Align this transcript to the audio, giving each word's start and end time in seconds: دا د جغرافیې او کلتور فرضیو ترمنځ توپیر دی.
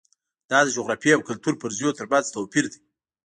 دا 0.49 0.59
د 0.63 0.67
جغرافیې 0.77 1.13
او 1.15 1.21
کلتور 1.29 1.53
فرضیو 1.61 1.95
ترمنځ 1.97 2.25
توپیر 2.35 2.65
دی. 2.71 2.79